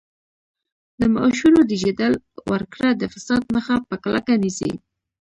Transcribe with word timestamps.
د 0.99 1.01
معاشونو 1.13 1.59
ډیجیټل 1.71 2.13
ورکړه 2.51 2.89
د 3.01 3.03
فساد 3.13 3.41
مخه 3.55 3.75
په 3.89 3.95
کلکه 4.03 4.33
نیسي. 4.43 4.71